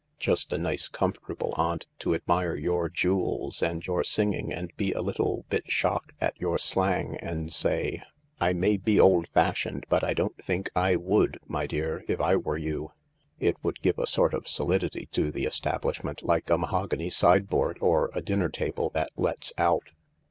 Just 0.17 0.51
a 0.51 0.57
nice, 0.57 0.87
comfortable 0.87 1.53
aunt 1.57 1.85
to 1.99 2.15
admire 2.15 2.55
your 2.55 2.89
jewels 2.89 3.61
and 3.61 3.85
your 3.85 4.03
singing 4.03 4.51
and 4.51 4.73
be 4.75 4.93
a 4.93 5.01
little 5.03 5.45
bit 5.49 5.71
shocked 5.71 6.13
at 6.19 6.33
your 6.41 6.57
slang, 6.57 7.17
and 7.17 7.53
say, 7.53 7.97
4 8.39 8.47
1 8.47 8.59
may 8.59 8.77
be 8.77 8.99
old 8.99 9.27
fashioned, 9.27 9.85
but 9.89 10.03
I 10.03 10.15
don't 10.15 10.43
think 10.43 10.71
I 10.75 10.95
would, 10.95 11.37
my 11.45 11.67
dear, 11.67 12.03
if 12.07 12.19
I 12.19 12.35
were 12.35 12.57
you.' 12.57 12.93
It 13.39 13.57
would 13.61 13.83
give 13.83 13.99
a 13.99 14.07
sort 14.07 14.33
of 14.33 14.47
solidity 14.47 15.07
to 15.11 15.29
the 15.29 15.45
establishment, 15.45 16.23
like 16.23 16.49
a 16.49 16.57
mahogany 16.57 17.11
sideboard 17.11 17.77
or 17.79 18.09
a 18.15 18.21
dinner 18.23 18.49
table 18.49 18.89
that 18.95 19.11
lets 19.17 19.53
out." 19.59 19.91